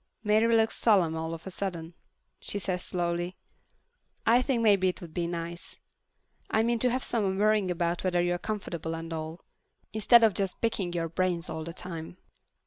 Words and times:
Mary 0.23 0.57
looks 0.57 0.77
solemn 0.77 1.15
all 1.15 1.31
of 1.31 1.45
a 1.45 1.51
sudden. 1.51 1.93
She 2.39 2.57
says 2.57 2.81
slowly, 2.83 3.35
"I 4.25 4.41
think 4.41 4.63
maybe 4.63 4.87
it'd 4.87 5.13
be 5.13 5.27
nice. 5.27 5.77
I 6.49 6.63
mean 6.63 6.79
to 6.79 6.89
have 6.89 7.03
someone 7.03 7.37
worrying 7.37 7.69
about 7.69 8.03
whether 8.03 8.19
you're 8.19 8.39
comfortable 8.39 8.95
and 8.95 9.13
all. 9.13 9.41
Instead 9.93 10.23
of 10.23 10.33
just 10.33 10.59
picking 10.59 10.91
your 10.91 11.07
brains 11.07 11.51
all 11.51 11.63
the 11.63 11.73
time." 11.73 12.17